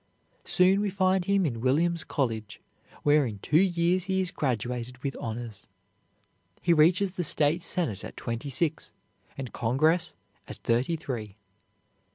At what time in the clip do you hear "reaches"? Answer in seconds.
6.73-7.11